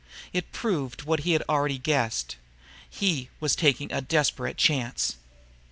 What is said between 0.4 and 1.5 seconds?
proved what he had